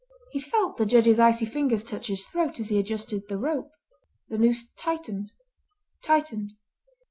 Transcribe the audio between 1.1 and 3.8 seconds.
icy fingers touch his throat as he adjusted the rope.